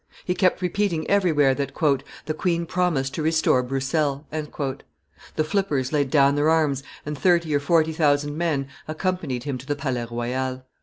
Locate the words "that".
1.53-1.73